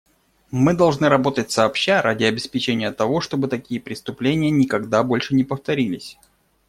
[0.49, 6.17] Мы должны работать сообща ради обеспечения того, чтобы такие преступления никогда больше не повторились.